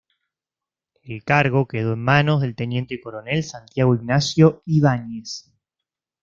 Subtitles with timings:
[1.03, 5.51] El cargo quedó en manos del teniente coronel Santiago Ignacio Ibáñez.